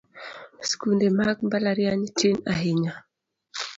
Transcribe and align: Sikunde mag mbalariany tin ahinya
Sikunde 0.67 1.07
mag 1.17 1.37
mbalariany 1.45 2.05
tin 2.17 2.35
ahinya 2.51 2.93